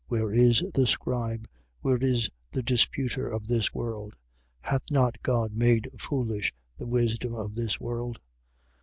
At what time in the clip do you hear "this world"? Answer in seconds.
3.45-4.15, 7.53-8.19